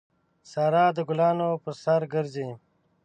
سارا 0.51 0.85
د 0.97 0.99
ګلانو 1.09 1.49
پر 1.63 1.73
سر 1.83 2.01
ګرځي. 2.13 2.49